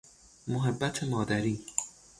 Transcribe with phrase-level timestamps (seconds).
[0.47, 1.65] محبت مادری